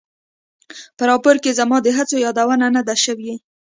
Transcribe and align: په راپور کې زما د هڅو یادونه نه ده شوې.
په 0.97 1.03
راپور 1.09 1.35
کې 1.43 1.57
زما 1.59 1.77
د 1.83 1.87
هڅو 1.97 2.15
یادونه 2.25 2.65
نه 2.75 2.81
ده 2.87 2.95
شوې. 3.03 3.33